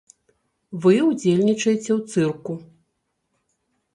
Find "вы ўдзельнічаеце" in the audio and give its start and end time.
0.85-1.91